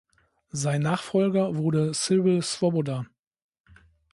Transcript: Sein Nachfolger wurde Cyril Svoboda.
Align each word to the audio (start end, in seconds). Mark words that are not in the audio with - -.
Sein 0.49 0.81
Nachfolger 0.81 1.55
wurde 1.57 1.91
Cyril 1.91 2.41
Svoboda. 2.41 3.05